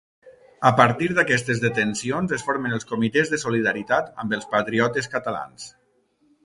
[0.69, 5.71] A partir d'aquestes detencions es formen els Comitès de Solidaritat amb els Patriotes Catalans.